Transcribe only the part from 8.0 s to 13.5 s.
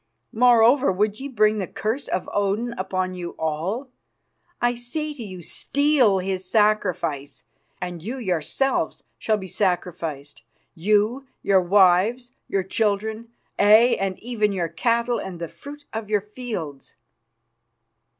you yourselves shall be sacrificed, you, your wives, your children,